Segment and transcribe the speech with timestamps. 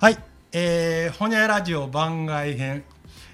[0.00, 0.18] はい、
[0.52, 2.84] えー、ほにゃラジオ番外編、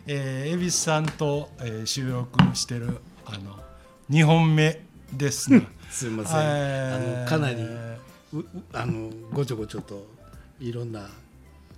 [0.06, 3.58] えー、恵比寿さんと、えー、収録してるあの
[4.08, 4.80] 2本目
[5.12, 5.60] ですが
[5.90, 7.58] すみません、えーあのかなり
[8.72, 10.06] あのごちょごちょと
[10.58, 11.10] いろんな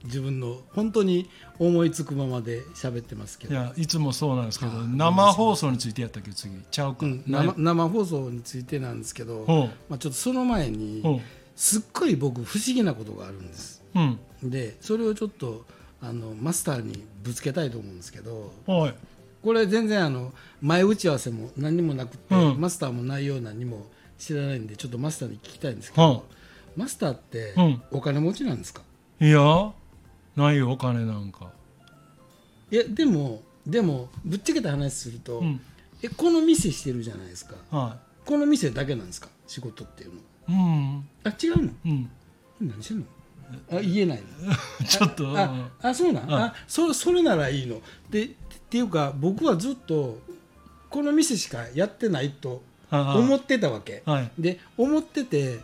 [0.04, 1.29] 自分の本当に
[1.59, 6.55] 思いつくままで喋ってますけど、いやいつもそうなんですけどあ生放送についてやったっけ次。
[6.71, 11.02] ちゃうか、うん、生生放送についてなんですけど、ほまあ、ちょっとその前に
[11.56, 14.00] すっごい僕不思議なことがあるんですう
[14.45, 14.50] うん。
[14.50, 15.64] でそれをちょっと
[16.00, 18.95] あのマスターにぶつけたいと思うんですけどはい。
[19.42, 22.60] これ全然あの前打ち合わせも何にもなくて、うん。
[22.60, 23.87] マスターも内容何も
[24.18, 26.23] 知らないんでちょっとマスターに聞きたいんですけど、は
[26.77, 27.82] マスターってうん。
[27.90, 28.82] お金持ちなんですか、
[29.20, 29.73] いや
[30.34, 31.51] ないよお金なんか。
[32.70, 35.60] いやでもでもぶっちゃけた話すると、うん。
[36.02, 37.54] えこの店してるじゃないですか。
[37.70, 39.28] はこの店だけなんですか？
[39.46, 40.16] 仕事っていうの。
[40.16, 41.09] いうん。
[41.24, 41.73] あ違うの？
[41.84, 42.10] うん。
[42.60, 43.04] 何してんの？
[43.71, 44.23] あ言えない。
[44.43, 44.55] の
[44.87, 45.37] ちょっと。
[45.37, 46.35] ああそうなん、うん。
[46.35, 47.80] あそそれならいいの。
[48.11, 48.29] でっ
[48.69, 50.19] ていうか僕はずっと
[50.91, 54.02] この店しかやってないと思ってたわけ。
[54.05, 54.30] はい。
[54.39, 55.59] で思ってて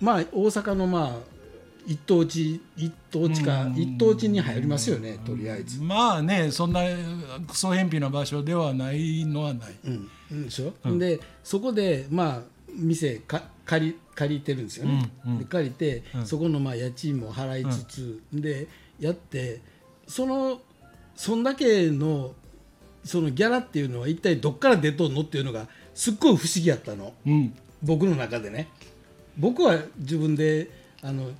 [0.00, 1.38] まあ大阪のまあ
[1.86, 3.76] 一等地一等地かうん。
[3.76, 6.80] 一等地に入りますよねとりあえず、まあねそんな
[7.46, 9.74] クソ偏僻な場所ではないのはない。
[9.84, 10.10] うん。
[10.30, 10.98] うんでしょ、うん。
[10.98, 12.40] でそこでまあ
[12.74, 15.38] 店か借り借りてるんですよね、うんうん。
[15.40, 16.26] で借りて、うん。
[16.26, 18.66] そこのまあ家賃も払いつつ、で
[18.98, 19.60] やって
[20.06, 20.60] その
[21.14, 22.32] そんだけの
[23.04, 27.12] そのギャラっていうのは一体どっから出とんのっていうのがすっごい不思議やったの。
[27.26, 27.54] うん。
[27.82, 28.68] 僕の中でね。
[29.36, 30.70] 僕は自分で
[31.02, 31.30] あの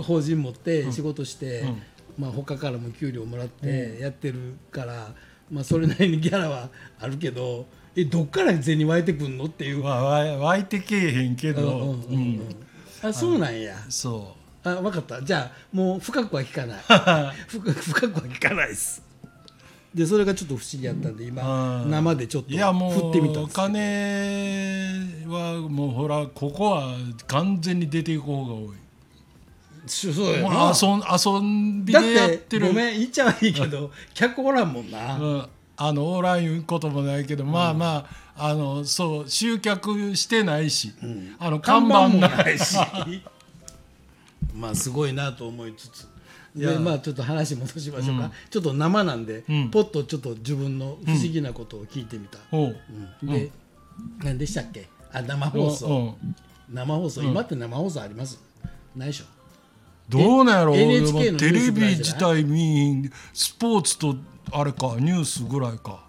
[0.00, 1.82] 法人持って仕事して、うん。
[2.18, 5.14] まあ、他からも給料もらってやってるから、
[5.50, 6.68] まあ、それなりにギャラは
[7.00, 11.62] あるけどえどっから銭湧いてくんのっていう、湧いてけえへんけど。
[11.62, 12.14] うんうんうん
[13.02, 13.08] うん。
[13.08, 13.76] あそうなんや。
[13.88, 14.34] そ
[14.64, 15.22] あ分かった。
[15.22, 16.78] じゃあもう深くは聞かない。
[17.48, 17.60] 深
[18.08, 19.02] くは聞かないです。
[19.94, 21.90] でそれがちょっと不思議やったんで今うん。
[21.90, 23.66] 生でちょっとういやも振ってみたんうですけど。
[23.66, 26.96] 金はもうほらここは
[27.26, 28.82] 完全に出ていく方が多い。
[29.86, 35.46] そうやもうな遊ん遊びだっでやっててるごめん言っちゃはいいけど客おらんもんな、うん
[35.86, 38.06] あのおらんいうこともないけど、まあま
[38.36, 41.34] ああのそう集客してないし、ん。
[41.38, 42.76] あの看板もないし。
[44.54, 46.06] まあすごいなと思いつつ。
[46.54, 49.70] でまあちょっと話戻しましょうか、ちょっと生なんで、うん。
[49.70, 52.76] ポッとちょっと自分の不思議なことを聞いてみた、おう
[53.22, 53.28] うん。
[53.28, 53.50] で、
[54.22, 54.88] 何でしたっけ？
[55.12, 56.36] あ生放送、うん
[56.72, 58.38] 生放送、今って生放送あります？
[58.94, 59.24] ないでしょ。
[60.08, 64.16] どうなんやろえ NHK のテレビ自体見スポーツと
[64.50, 66.04] あれかニュースぐらいか。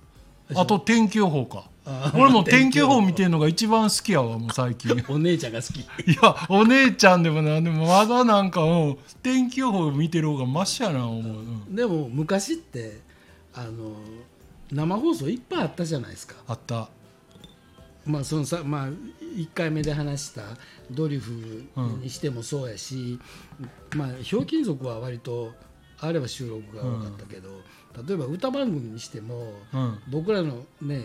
[0.55, 1.65] あと天気予報か。
[1.85, 3.01] あ俺も天気予報。
[3.01, 4.97] 見てるのが一番好きやわもう最近。
[4.97, 5.79] い お姉ちゃんが好き。
[6.21, 11.75] やお姉ちゃんでもなんでもまだなんか、うん、天気予報見てる方がマシやな思う、うん。
[11.75, 13.01] でも昔って
[13.53, 13.95] あの
[14.71, 16.35] 生放送いっぱいあったじゃないですか。
[16.47, 16.89] あった。
[18.05, 20.41] まあそのさまあ1回目で話した
[20.91, 21.65] ドリフ
[22.01, 23.19] にしてもそうやし、
[23.95, 25.53] まあひょうきん族は割と
[25.99, 27.49] あれば収録が多かったけど、
[28.07, 29.99] 例えば歌番組にしても、うん。
[30.09, 31.03] 僕らのね、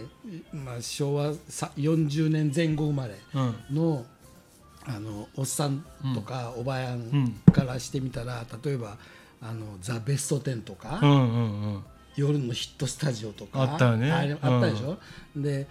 [0.52, 3.54] まあ、昭和さ40年前後生まれうん。
[3.76, 4.06] の
[4.86, 5.84] あのおっさん
[6.14, 7.32] とかおばやんん。
[7.52, 8.96] からしてみたら、例えば
[9.42, 11.20] あの「ザ・ベストテン」とか、うんうん
[11.74, 11.84] うん。
[12.16, 14.10] 夜のヒットスタジオとかあったよね。
[14.10, 14.98] あったでしょ、
[15.36, 15.68] で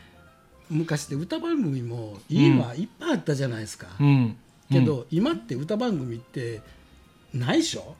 [0.69, 4.37] 昔で歌番組も今いっぱいあったじゃないですか、うん。
[4.71, 6.61] けど、今って歌番組って
[7.33, 7.95] ないでしょ？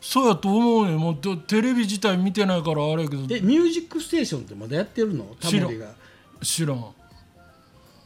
[0.00, 3.22] そうやと思うねもうテテレビ自体見てないからあれやけど。
[3.34, 5.36] え「ミュージックステーション」ってまだやってるの？
[5.40, 5.94] タモリが。
[6.42, 6.84] 知らん、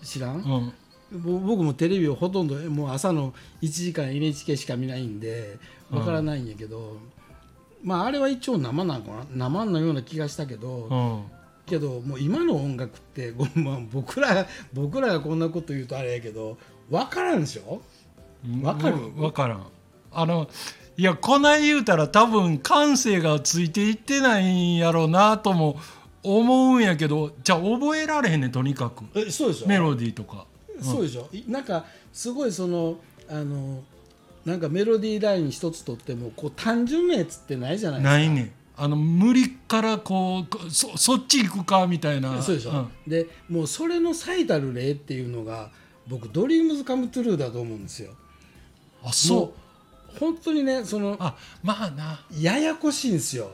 [0.02, 0.72] 知らん、
[1.12, 3.32] うん、ぼ僕もテレビをほとんどもう朝の
[3.62, 5.58] 1時間 NHK しか見ないんで
[5.90, 6.98] わからないんやけど、
[7.82, 9.48] まああれは一応生なんかな？
[9.48, 11.22] 生のような気がしたけど、うん。
[11.64, 16.58] けどもう今の音楽ってごめんまあ僕ら僕らがこんなこと言うとあれやけど
[16.90, 17.80] 分からんでしょ？
[18.62, 18.96] わかる？
[18.96, 19.66] うんわからん。
[20.12, 20.48] あの
[20.98, 25.78] いやこない言うたら多分感性がついていってないんやろうなとも
[26.22, 29.04] 思うんやけどじゃあ覚えられへんねんとにかく。
[29.14, 29.68] えそうでしょ。
[29.68, 30.46] メロディーとか。
[30.80, 32.98] そうでしょ、いなんかすごいその
[33.28, 33.82] あの
[34.44, 38.18] なんかメロディーライン一つとってもこう単純なやつってないじゃないですか。
[38.18, 38.40] ないね。
[38.42, 42.42] んあの無理からこうそそっち行くかみたいな。
[42.42, 42.92] そうでしょ、ん。
[43.06, 45.70] でもうそれの最たる例っていうのが
[46.06, 48.12] 僕ドリームズカムトゥルーだと思うんですよ。
[49.04, 49.65] あそう
[50.18, 52.20] 本当にねそのあまあな。
[52.38, 53.50] ややこしいんですよ。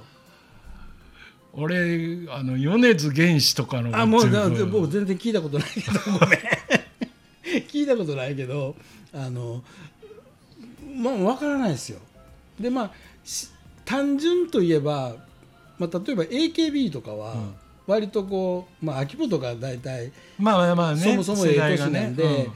[1.54, 6.40] 俺あの米津玄師とかのあもうだで僕全然聞いたことないけどごめん。
[7.68, 8.74] 聞いたことないけど
[9.12, 9.62] あの
[10.96, 11.98] まあ分からないですよ。
[12.58, 12.90] でまあ
[13.24, 13.48] し
[13.84, 15.16] 単純といえば、
[15.78, 17.54] まあ、例えば AKB とかはうん。
[17.84, 22.52] 割とこう、まあ、秋元が大体まあまあまあねそもそもええ年なんで、うん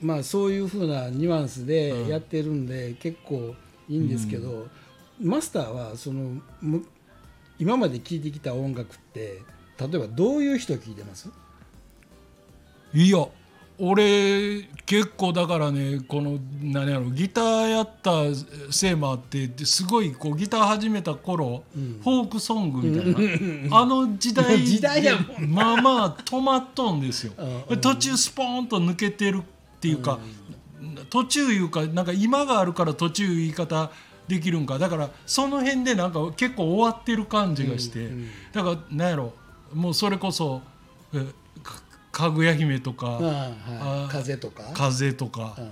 [0.00, 1.66] まあ、そういうふうなニュアンスうん。
[1.66, 3.54] でやってるんで、結構
[3.88, 4.68] いいんですけど、
[5.20, 6.84] マスターはそのむ
[7.58, 9.42] 今まで聴いてきた音楽って
[9.80, 11.28] 例えばどういう人聴いてます？
[12.94, 13.26] いや
[13.80, 18.22] 俺結構だからねこの何やろギターやった
[18.72, 22.00] せいもあってすごいこうギター始めた頃、うん。
[22.02, 27.32] フォークソングみたいな、あの時代 時代やもんまあまあ止まっとんですよ、
[27.80, 29.42] 途中スポーンと抜けてる
[29.78, 30.18] っていうか、
[31.08, 33.90] 途中いうかなんか今があるから途中言い方
[34.26, 34.78] できるんか。
[34.78, 38.10] だからその辺でなんか結構終わってる感じがして、
[38.52, 39.32] だからなんやろ。
[39.72, 40.62] もうそれこそ
[41.14, 41.24] え
[41.62, 43.20] かかぐや姫とか、
[44.10, 44.62] 風とか？
[44.74, 45.70] 風とか、うん。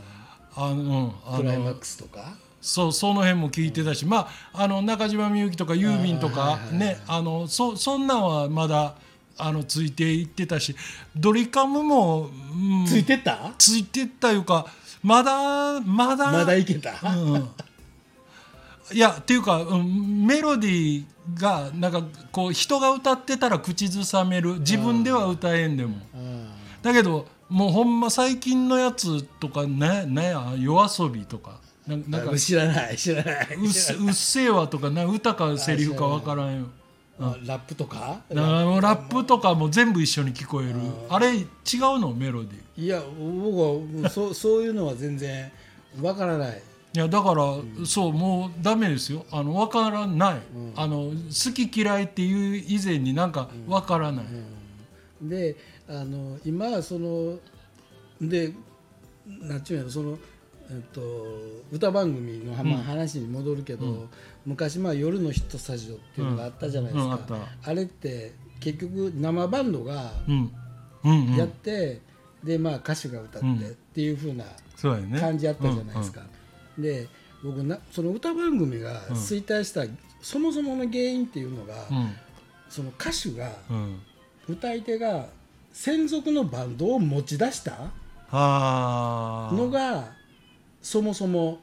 [0.58, 2.34] あのクライマッのクスとか？
[2.60, 8.94] そうその辺も聞いてたし、まああの中島みゆきとかユーミンとかねあのそそんなんはまだ
[9.38, 10.74] あのついていってたし
[11.14, 13.52] ドリカムも、うん、ついてった？
[13.58, 14.66] ついてったいうか
[15.02, 17.48] まだまだまだいけた、うん。
[18.92, 22.02] いやっていうか、うん、メロディーがなんか
[22.32, 24.60] こう人が歌ってたら口ずさめる。
[24.60, 25.96] 自分では歌えんでも。
[26.14, 26.48] うん。
[26.82, 31.60] だけどもうほんま最近のやつとかねねや夜遊びとか。
[31.86, 33.54] ななんか知らない知らない。
[33.56, 36.66] うっせうっせぇわとかな歌かセリフかわからんよ。
[36.66, 36.85] あ
[37.18, 38.20] ラップとか？
[38.30, 38.36] ラ
[38.96, 39.24] ップ。
[39.24, 40.74] とかも全部一緒に聞こえる。
[41.08, 41.46] あれ違う
[41.98, 42.12] の？
[42.12, 42.84] メロディー。
[42.84, 45.50] いや僕はそう そういうのは全然
[46.00, 46.62] わからない。
[46.94, 47.44] いやだから、
[47.84, 49.26] そうもうダメですよ。
[49.30, 50.40] あの分からない、
[50.76, 54.26] あの好き嫌いっていう以前になんか分からない、
[55.20, 55.56] で
[55.88, 57.38] あの今はその
[58.20, 58.52] で
[59.26, 59.90] なんちゅうの？
[59.90, 60.18] その、
[60.68, 61.02] えっと、
[61.70, 64.08] 歌番組の、まあ話に戻るけど、
[64.44, 70.52] 昔まあ夜のヒットスタジオっていうのがあったじゃないですか、うんうんああれって結局生バンドがうん。
[71.04, 71.36] うんうん。
[71.36, 72.00] やって、
[72.42, 74.44] でまあ歌手が歌ってっていう風な
[74.76, 75.20] そうやね。
[75.20, 76.22] 感じあったじゃないですか。
[76.78, 77.08] で
[77.44, 79.84] 僕なその歌番組が衰退した、
[80.20, 82.14] そもそもの原因っていうのが、うん。
[82.68, 84.00] その歌手がうん。
[84.48, 85.26] 歌い手が
[85.72, 87.90] 専属のバンドを持ち出した
[88.30, 89.50] あ。
[89.52, 90.15] のが
[90.86, 91.58] そもそも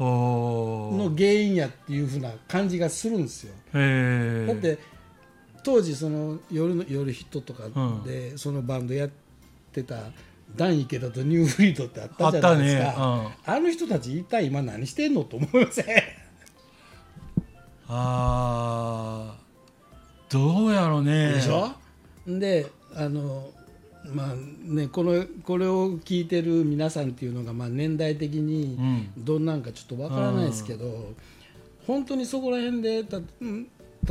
[0.00, 3.52] の原因やっていう風な感じがするんですよ。
[3.74, 4.78] だって
[5.62, 7.64] 当時その夜の夜ヒットとか
[8.06, 9.10] でそのバンドやっ
[9.72, 9.96] てた
[10.56, 12.88] ダン池田とニューフリードってあったじゃないですか。
[12.88, 13.36] あったね。
[13.44, 15.84] あの人たち一体今何してんのと思いません？
[17.88, 20.32] あー。
[20.32, 21.32] どうやろうね。
[21.32, 21.70] でしょ？
[22.26, 23.50] であの
[24.04, 29.24] まあねこのこれを聞いてる皆さんっていうのがまあ年代的にうん。
[29.24, 31.12] どんなんかちょっとわからないですけど、
[31.86, 33.66] 本当にそこら辺でたうん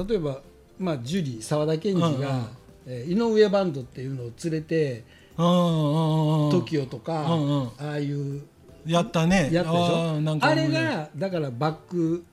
[0.07, 0.41] 例えば、
[0.77, 2.15] まあ、ジュリー沢田研二が、うん。
[2.15, 2.47] うん
[2.87, 5.03] えー井上バンドっていうのを連れて
[5.37, 6.49] うんうんうん。
[6.49, 7.67] うん TOKIO とか、うんうん。
[7.67, 8.43] ああいう
[8.85, 9.49] やったね。
[9.51, 10.37] やったでしょ？
[10.41, 12.23] あれがだからバック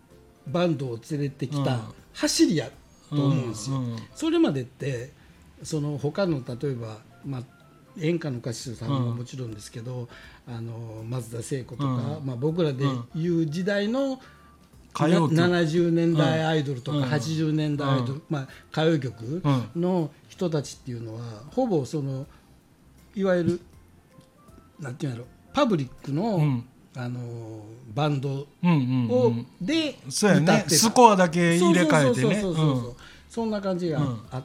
[0.47, 1.65] バンドを連れてきうん。
[1.65, 1.81] た
[2.13, 2.69] 走りや
[3.11, 3.77] と思うんですよ。
[3.77, 3.99] うんうん。
[4.15, 5.11] それまでって
[5.63, 7.43] その他の例えば、まあ、
[8.01, 10.09] 演歌の歌手さんももちろんですけど、
[10.47, 12.27] あの松田聖子とか、うん。
[12.27, 14.21] まあ、僕らで言う時代の、
[14.95, 15.35] 歌謡曲。
[15.35, 17.05] な70年代アイドルとか、うん。
[17.05, 19.43] 80年代アイドル、まあ、歌謡曲
[19.75, 19.81] うん。
[19.83, 21.21] の人たちっていうのは
[21.53, 22.27] ほぼその
[23.15, 23.61] いわゆる
[24.81, 26.65] なんていうんやろパブリックの,、うん。
[26.97, 27.21] あの
[27.95, 29.47] バンドうんうんを、うん。
[29.61, 30.71] で歌ってた。
[30.71, 32.41] スコアだけ入れ替えてね。
[32.41, 32.97] そうそうそうそうそう
[33.29, 33.51] そん。
[33.51, 34.45] な感じがうんあっ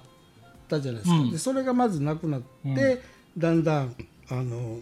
[0.69, 1.31] たじゃないですか、うん。
[1.31, 3.41] でそれがまずなくなって、うん。
[3.41, 3.95] だんだん
[4.29, 4.79] あの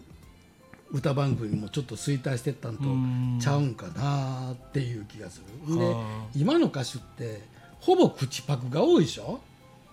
[0.92, 3.40] 歌番組もちょっと衰退してったんとうん。
[3.42, 6.28] ちゃうんかなっていう気がする、ではあ。
[6.36, 7.42] 今の歌手って
[7.80, 9.40] ほぼ口パクが多いでしょ？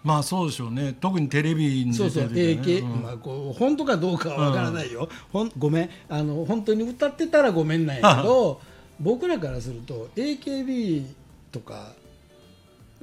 [0.02, 0.94] まあそうでしょうね。
[1.00, 2.28] 特にテレビにそうそう。
[2.28, 5.90] 出てる時 AK、ねうんまあ、こう本当かどうかはわからないよ、ほんごめん。
[6.08, 8.60] あの本当に歌ってたらごめんなんやけど
[9.00, 11.06] 僕らからすると AKB
[11.50, 11.92] とか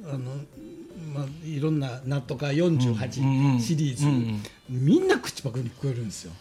[0.04, 0.32] あの、
[1.14, 4.06] まあ、いろんな「なんとかうんうんうん48」シリーズ、
[4.68, 6.32] みんな口パクに聞こえるんですよ。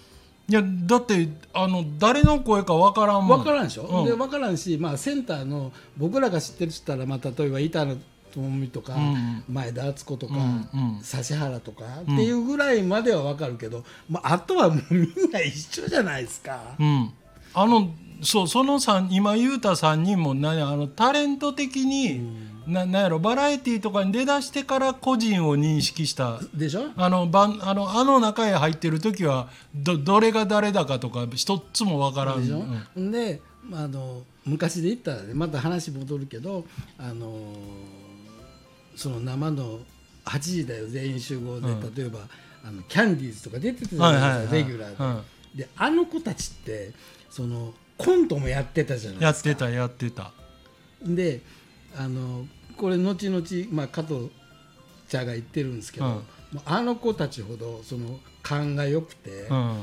[0.51, 3.39] いやだってあの誰の声かわからんもん。
[3.39, 4.05] 分からんでしょ、うん。
[4.05, 7.95] で分からんし、まあ、センターの僕らが知ってるっつったら、まあ、例えば板野
[8.33, 11.01] 友美とか、うん前田敦子とか、うんうん。
[11.01, 16.59] 指原とかっていうぐらいまでは分かるけど、まあ、あとはもうみんな一緒じゃないですか。
[16.77, 17.11] うん、
[17.53, 17.89] あの
[18.21, 22.21] そうその三今言うた3人も何あのタレント的に、
[22.67, 26.39] ななんやろバラエティーとかに出だしてから個人を認識した。
[26.53, 26.91] でしょ？
[26.95, 32.41] あのばんあのあの中へ入ってる時はどどれが誰だかとか一つもわからん。
[32.41, 32.63] でしょ、
[32.95, 33.11] うん。
[33.11, 33.41] で
[33.73, 36.65] あの昔で言ったらねまた話戻るけど
[36.97, 37.33] あの
[38.95, 39.79] その生の
[40.25, 41.95] 8時だよ全員集合で、うん。
[41.95, 42.19] 例えば
[42.63, 45.21] あのキャンディーズとか出てたじゃないですか、レギュラーで,、うん
[45.57, 46.91] であの子たちって
[47.29, 49.49] そのコントもやってたじゃないですか。
[49.49, 50.31] やってたやってた。
[51.03, 51.41] で
[51.97, 52.45] あの
[52.77, 54.31] これ後々、まあ、加藤
[55.09, 56.11] 茶が言ってるんですけど、うん。
[56.11, 56.21] も
[56.55, 59.55] うあの子たちほどその勘が良くて、うん。
[59.55, 59.81] あの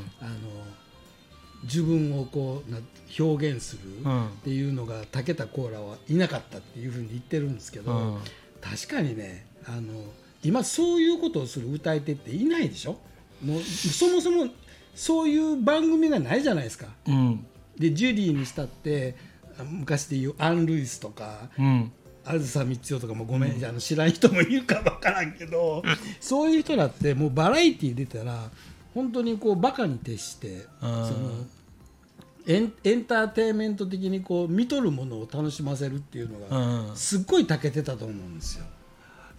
[1.64, 2.78] 自分をこうな
[3.18, 4.26] 表現するうん。
[4.26, 8.18] っていうのが武田コーラはいなかったっていうふうに言ってるんですけど、うん。
[8.60, 9.92] 確かにねあの
[10.42, 12.98] 今そういうことをする歌い手っていないでしょ？
[13.44, 14.46] もうそもそも
[14.94, 16.86] そういう番組がないじゃないですか。
[17.06, 17.46] うん。
[17.78, 19.27] でジュリーにしたってあ
[19.64, 21.92] 昔で言うアン・ルイスとかうん。
[22.24, 25.82] あずさみつよとかもごめん、あの知らん人もいるか分からんけど
[26.20, 28.50] そういう人だってもうバラエティー出たら
[28.92, 30.92] 本当にこうバカに徹してそうん。
[30.92, 31.30] の
[32.46, 36.96] エンエンターテインメント的にこう見とるものを楽しませるっていうのうがん。
[36.96, 38.64] すっごい長けてたと思うんですよ。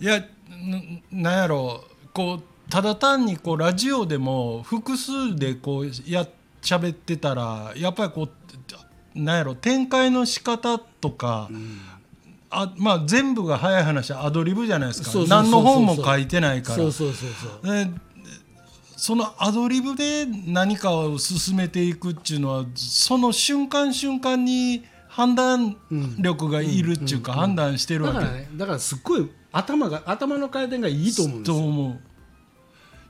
[0.01, 1.83] いやんなんやろ
[2.13, 6.25] こうただ単にこうラジオでも複数でこうや
[6.61, 8.29] 喋ってたらやっぱりこう
[9.15, 11.49] なんやろ展開の仕方とか、
[12.49, 15.11] あまあ、全部が早い話アドリブじゃないですか。
[15.27, 16.83] 何の本も書いてないから。
[18.95, 25.77] そのアドリブで何かを進めていくっていうのはその瞬間瞬間に判断
[26.19, 28.19] 力がいるっていうか判断してるわけ。
[28.19, 31.57] だからねだからすっごい頭が頭の回転がいいと思うんですよ。
[31.57, 31.99] と思う。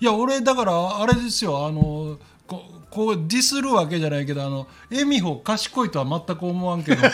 [0.01, 7.13] いや俺だからあれですよあのここうディスるわけじゃないけどあの恵美穂賢いとは全く思わんけど やっ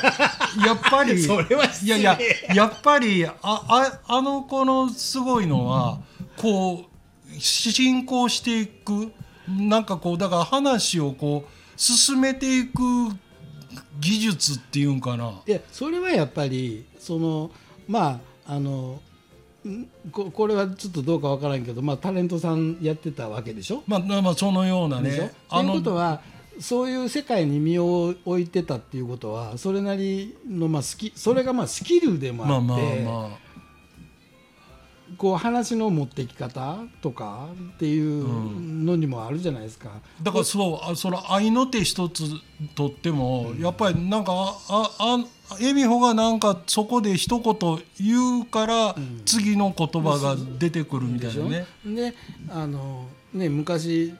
[0.89, 2.17] ぱりそれはいやいや
[2.53, 5.99] やっぱりあああの子のすごいのは
[6.37, 9.11] こう進行していく
[9.49, 12.81] なんかこうだから話をこう進めていく
[13.99, 15.41] 技術っていうんかな。
[15.45, 17.51] いやそれはやっぱりその
[17.87, 19.14] まああのん
[20.11, 23.83] ここれはちょっとどうかわからんけど、まあ、タレントさんやってたわけでしょ？
[23.87, 25.33] まあまあそのようなね。
[25.49, 26.21] ということは
[26.59, 33.13] そういう世界に身を置いてたっていうことはそれなりの、まあ、スキそれがまあスキルでもあまあって、まあ。
[33.13, 33.39] ま
[35.17, 39.89] こう話の持っていき方とかっていうのにもあるじゃないですか。
[40.21, 42.23] だからそうあその愛の手一つ
[42.73, 45.17] とっても、やっぱりなんかああ
[45.49, 47.55] あ恵美穂がなんかそこで一言
[47.99, 48.95] 言うから、
[49.25, 51.65] 次の言葉が出てくるみたいなね。
[51.85, 52.13] で
[52.49, 54.13] あのね昔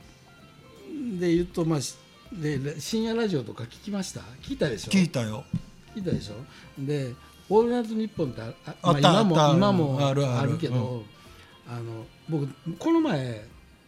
[1.20, 1.96] で言うと、まあ、し
[2.32, 4.22] で深夜ラジオとか聞きました？
[4.42, 4.92] 聞いたでしょ？
[4.92, 5.44] 聞いたよ。
[5.96, 6.36] 聞いたでしょ？
[6.78, 7.14] で
[7.50, 10.58] 「オールナイトニッポン」ってあまあ、今も今もあるある。
[10.58, 11.04] けど、
[11.68, 12.48] あの僕
[12.78, 13.46] この前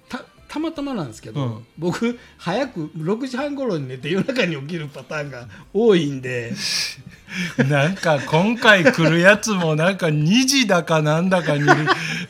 [0.09, 1.65] たたまたまなんですけど、うん。
[1.77, 6.53] 僕早く6時半頃に寝て夜中に起きるパターンが多いんで。
[7.69, 11.67] なんか今回来るやつもなんか2時だかなんだかに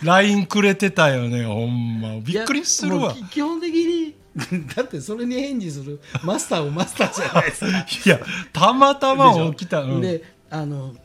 [0.01, 2.19] LINE くれてたよねほんま。
[2.19, 3.15] びっくりするわ。
[3.29, 4.15] 基本的に
[4.75, 7.85] だってそれに返事するマスターもマスターじゃないですか。
[8.05, 8.19] いや
[8.51, 9.81] たまたま起きた。
[9.81, 10.01] うん。
[10.01, 10.95] であの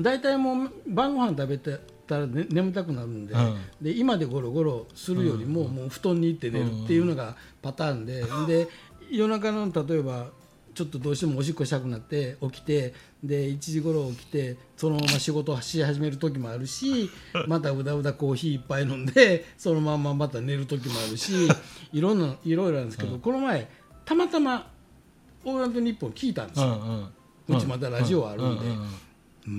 [0.00, 3.56] 大体もう晩ご飯食べてたら、ね、眠たくなるんで,、うん。
[3.80, 8.68] で今でゴロゴロするよりも、もう布団に行って寝るっていうのがパターンで、で
[9.10, 10.28] 夜中の例えば
[10.74, 17.10] ちょっとどうしてもおしっこしたくなって起きてで1時頃起きてそのまま仕事をし始める時もあるし
[17.48, 21.48] またうだうだコーヒー一杯飲んでそのまままた寝る時もあるし
[21.92, 23.68] いろんないろいろなんですけど、この前
[24.04, 24.70] たまたま
[25.44, 27.10] 「オールナイトニッポン」聞いたんですよ。
[27.48, 28.66] うちまだラジオあるんで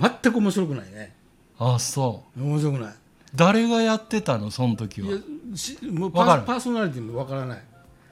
[0.00, 1.14] 全く面白くないね。
[1.58, 2.42] あそう。
[2.42, 2.94] 面白くない。
[3.34, 4.50] 誰がやってたの？
[4.50, 5.20] その時いやは
[5.54, 7.62] しもうパパーソナリティもわからない。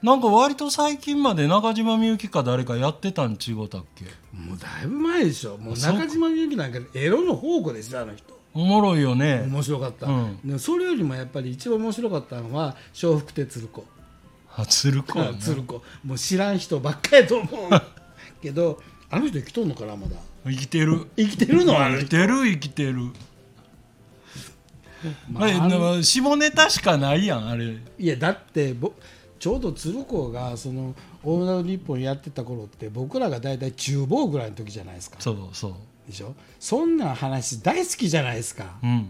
[0.01, 4.05] なんか割と最近まで中島みゆきか誰かやってたんちごたっけ？
[4.35, 5.57] もうだいぶ前でしょ。
[5.57, 8.39] もう中島みゆきなんかエロの宝庫ですよあの人。
[8.53, 9.43] おもろいよね。
[9.47, 10.39] 面白かった、うん。
[10.43, 13.85] でもそれよりもやっぱり一番面白かったのは笑福亭鶴子。
[14.55, 15.35] あ鶴子ね。
[15.39, 15.81] 鶴子。
[16.03, 17.69] もう知らん人ばっかりと思う。
[18.41, 21.07] けどあの人生きとんのかなまだ生きてる。
[21.15, 21.73] 生きてるの？
[21.73, 22.95] 生きてる生きてる。
[25.31, 27.77] まあえあのな下ネタしかないやんあれ。
[27.97, 28.93] いやだってぼ
[29.39, 30.93] ちょうど鶴子がその
[31.23, 35.17] 「オールナイトニッポン」やってた頃って僕らが大体厨房ぐらいの時じゃないですか。
[35.19, 35.73] そうそう。
[36.07, 36.35] でしょ？
[36.59, 38.77] そんな話大好きじゃないですか。
[38.83, 39.09] うん。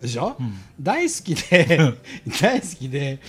[0.00, 0.36] でしょ、ん。
[0.80, 1.94] 大好きで
[2.40, 3.20] 大好きで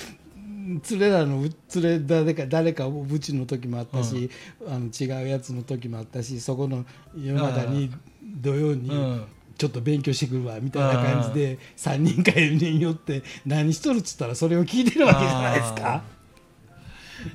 [0.92, 4.30] 連れらのう連れ誰か誰かうちの時もあったし、
[4.68, 6.86] あの違うやつの時もあったしそこの
[7.18, 7.92] 夜中に
[8.24, 9.26] 土曜にうん。
[9.60, 16.02] ちょっと勉強してくるわみたいな感じで3人か4人寄って何しとるっつったらそれを聞いてるわけじゃないですか。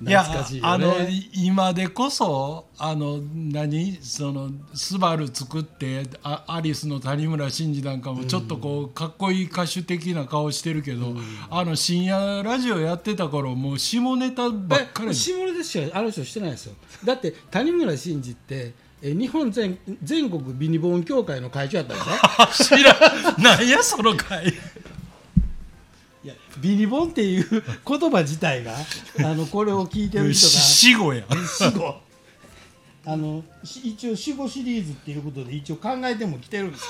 [0.02, 0.60] いやね。
[0.62, 11.14] あのい今でこそあの何そのスバル作ってあアリスの谷村新司なんかもちょっとこう、かっこいい歌手的な顔してるけど、
[11.50, 15.10] あの深夜ラジオやってた頃もう下ネタばっかり。
[15.10, 16.74] え下ネタしかあの人してないですよ。
[17.04, 18.72] だって谷村新司って
[19.02, 22.78] え日本全全国ビニボン協会の会長やったんですね。
[22.80, 23.42] 知らん。
[23.42, 24.52] なんやその回
[26.24, 27.46] いやビニボンっていう
[27.86, 28.74] 言葉自体が
[29.18, 31.24] あのこれを聞いてる人が死後や
[31.58, 32.00] 死後。
[33.06, 36.84] あのし一応死後シリーズっていうことで一応考えても来てるんです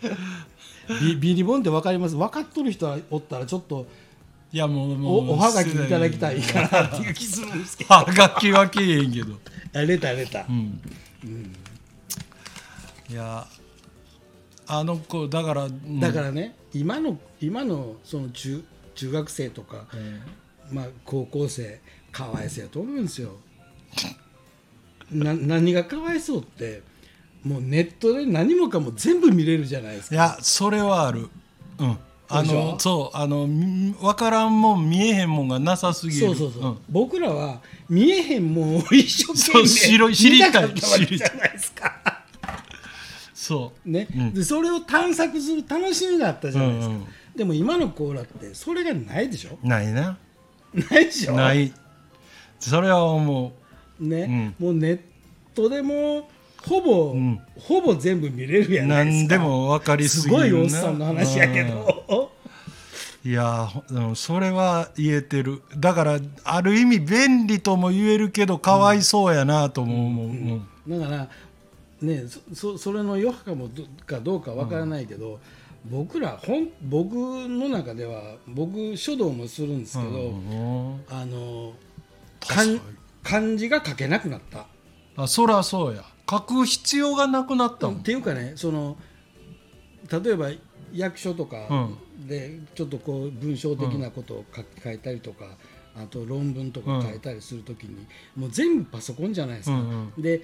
[0.00, 2.16] けど ビビニボンって分かります？
[2.16, 3.86] 分かっとる人はおったらちょっと
[4.50, 7.94] いやもうもうおおはがきいただきたいかなっていう気するんですけど。
[7.94, 9.38] はがきはけえへんけど。
[9.74, 10.80] あレタレタうん、
[13.10, 13.46] いや
[14.66, 16.00] あの子だから、うん。
[16.00, 18.62] だからね今の今のその中
[18.94, 19.86] 中学生とか、
[20.70, 23.30] まあ、高校生かわいそうやと思うんですよ。
[25.10, 26.82] な何がかわいそうって
[27.42, 30.14] もうネットで何もかも全部見れるじゃないですか。
[30.14, 31.28] いやそれはある。
[31.78, 31.98] うん。
[32.34, 36.26] あのそうあのみ分からんもん見えへんもんがなさすぎる。
[36.28, 36.78] そうそうそう、ん。
[36.88, 40.48] 僕らは見えへんもんを一生懸命ろ知りたい。
[40.48, 42.11] 見たかったわけじゃないですか
[43.42, 43.90] そう。
[43.90, 44.34] ね、うん。
[44.34, 47.06] でそれを探索する楽しみがあったじゃないですか、うんうん。
[47.36, 49.58] でも今のコーラってそれがないでしょ？
[49.66, 50.16] ないな。
[50.72, 51.34] ないでしょ？
[51.34, 51.72] ない。
[52.60, 53.52] それは思
[53.98, 55.00] ね、もうネッ
[55.54, 56.30] トでも
[56.64, 57.40] ほぼ、うん。
[57.58, 59.20] ほぼ全部見れるうやないですか。
[59.22, 62.30] 何でも分かりすごいおっさんの話やけど、
[63.24, 63.68] いや
[64.14, 65.62] それは言えてる。
[65.76, 71.00] だからある意味便利とも言えるけどかわいそうやなとも思う、うん。
[71.00, 71.28] だから
[72.02, 75.40] ねそそそれの余波かもどかどうかわからないけど、
[75.90, 81.72] 僕らほん僕の中では僕書道もするんですけど、うんあの
[82.40, 82.66] 漢
[83.22, 84.66] 漢字が書けなくなった。
[85.16, 86.04] あそりゃそうや。
[86.28, 88.96] 書く必要がなくなったもん、っていうかねその
[90.10, 90.50] 例えば
[90.92, 95.44] 役所とかうでちょっとこう文章的なことを書,、書いたりとか
[95.96, 99.76] あと論文とか書いたりするときに、もう全部パソコンじゃないですか。
[99.76, 100.12] うん。
[100.16, 100.40] で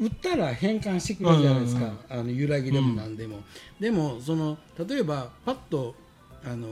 [0.00, 3.40] 打ったら変換してくれるじゃないですか、うんあの揺らぎでも何でも、
[3.78, 4.56] でもその
[4.88, 5.94] 例えばパッと
[6.44, 6.68] あの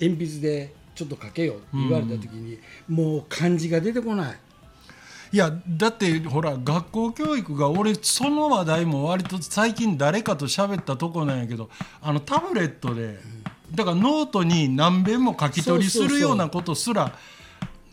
[0.00, 4.36] 鉛筆でちょっと書けよって言われた時に、もう漢字が出てこない。
[5.32, 11.70] いやだってほら学校教育が俺その話題も割と最近誰かと喋ったとこなんやけど
[12.02, 13.18] あのタブレットで
[13.74, 17.16] だからノートに何遍も書き取りするようなことすら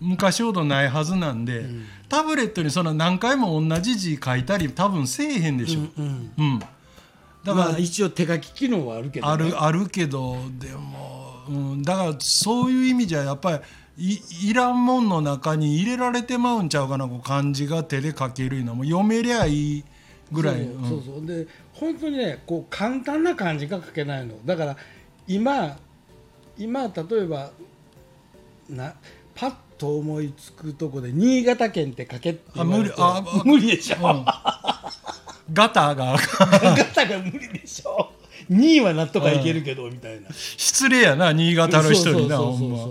[0.02, 1.65] 昔ほどないはずなんで、
[2.09, 5.79] タブレットにその何回も同じ字書いたり多分せえへんでしょ。
[5.79, 6.59] うんうん。
[6.59, 6.71] だか
[7.43, 13.61] ら、まあ一応手書き機能はあるけど、ね、あるあるけどでも、うん、だからそういう意味じゃやっぱ
[13.97, 18.83] りいいらんもんの中に入れられてまうんちゃうかなこう漢字が手で書けるのも。
[18.83, 19.83] 読めりゃいい
[20.31, 20.65] ぐらい。
[20.65, 21.25] そうそうそう。
[21.25, 24.35] で本当にねこう簡単な漢字が書けないの。
[24.45, 24.77] だから
[25.27, 25.77] 今
[26.57, 27.51] 今例えば
[28.69, 28.93] な
[29.35, 32.95] パッと思いつくとこで新潟県って書けって言われて。
[32.97, 33.39] あ無理。
[33.39, 34.25] あ 無理でしょ、うん。
[35.53, 36.15] ガタが。
[36.37, 38.11] ガタが無理でしょ。
[38.51, 40.27] 2位はなんとかいけるけどみたいな。
[40.57, 42.87] 失礼やな新潟の人になほんま。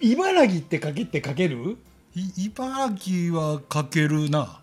[0.00, 1.76] 茨城って書けって書ける？
[2.14, 4.58] い茨城は書けるな。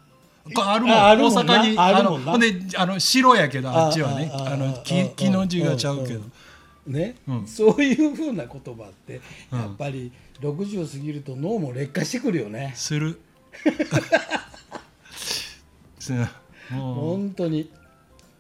[0.57, 0.97] あるもん。
[0.97, 4.31] あ大阪にあるもんあの白やけどあっちはね。
[4.33, 6.21] ああああの木の字がちゃうけど
[6.87, 7.47] ね、うん。
[7.47, 9.21] そういうふうな言葉って
[9.51, 9.59] うん。
[9.59, 13.19] やっぱり60過ぎると脳も劣化してくるよね、する。
[16.69, 17.71] 本当に。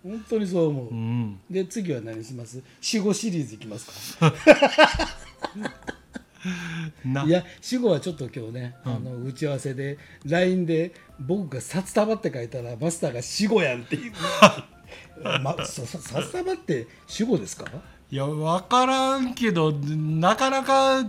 [0.03, 1.39] 本当にそう思う、ううん。
[1.49, 2.61] で次は何します？
[2.79, 4.33] 死後シリーズいきますか。
[7.03, 7.23] な。
[7.23, 14.13] いや死後はちょっと今日ね、あの打ち合わせで LINE で僕が「札束」って書いたらマスターが「死後やん」っていう。
[15.41, 17.65] ま、札束って死後ですか
[18.11, 21.03] いや分からんけどなかなか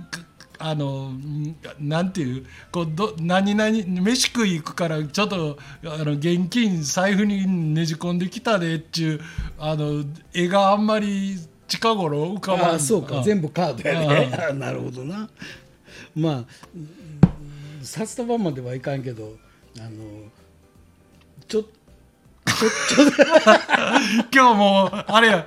[0.59, 9.21] あのんなんていうこうど何々飯食い行くからちょっとあの現金財布にねじ込んできたでっちゅう
[9.59, 11.37] あの絵があんまり
[11.69, 12.71] 近頃浮かばん。
[12.71, 13.23] ああそうか。
[13.23, 14.33] 全部カードやね。
[14.51, 15.29] あなるほどな。
[16.15, 16.89] まあうん
[17.83, 19.37] 札束まではいかんけど
[19.79, 19.91] あの
[21.47, 21.65] ちょ
[24.33, 25.47] 今日もうあれや。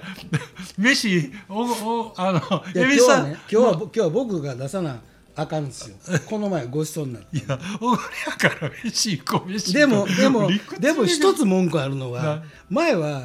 [0.77, 2.39] 飯おおあの
[2.73, 4.99] 今日はね今日は今日は僕が出さな
[5.35, 5.95] あかんですよ。
[6.27, 7.37] この前ごちそうになって。
[7.37, 13.23] いやおごりやから飯行こう飯でもでもでも一つ文句あるのはな前は、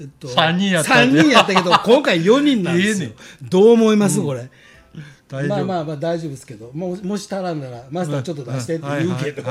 [0.00, 3.10] えっと、三人やった人やったけど今回4人なんですよ、
[3.42, 4.50] どう思います、これ。
[5.28, 5.56] 大丈夫。
[5.56, 6.70] まあまあまあ大丈夫ですけど。
[6.74, 9.42] もうもし足らんならマスターちょっと出してって言うけど、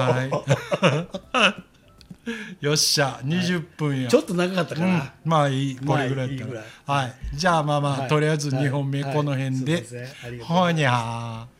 [2.62, 4.10] よっしゃ20分や。
[4.10, 4.94] ちょっと長かったかうん。
[4.94, 6.64] な、まあいいこれぐらいやったら。
[7.02, 7.14] はい。
[7.34, 8.10] じゃあまあまあ、はい。
[8.10, 9.14] とりあえず2本目はい。
[9.14, 9.84] この辺で、はい。
[9.84, 11.59] すいほにゃー